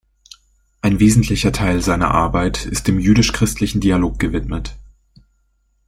Ein 0.81 0.99
wesentlicher 0.99 1.51
Teil 1.51 1.79
seiner 1.83 2.09
Arbeit 2.09 2.65
ist 2.65 2.87
dem 2.87 2.99
jüdisch-christlichen 2.99 3.81
Dialog 3.81 4.17
gewidmet. 4.17 4.75